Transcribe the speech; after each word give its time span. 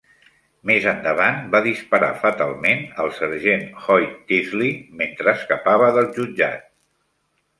Més 0.67 0.85
endavant 0.91 1.35
va 1.55 1.59
disparar 1.65 2.09
fatalment 2.23 2.81
al 3.03 3.13
sergent 3.19 3.67
Hoyt 3.97 4.15
Teasley 4.31 4.73
mentre 5.03 5.35
escapava 5.39 5.91
del 5.99 6.09
jutjat. 6.19 6.67